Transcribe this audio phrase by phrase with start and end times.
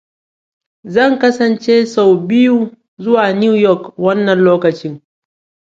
[0.93, 2.57] Zan kasance sau biyu
[3.03, 4.93] zuwa New York wannan lokacin.